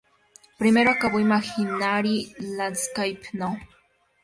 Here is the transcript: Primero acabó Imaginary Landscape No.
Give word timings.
Primero 0.57 0.89
acabó 0.89 1.19
Imaginary 1.19 2.33
Landscape 2.39 3.21
No. 3.33 3.55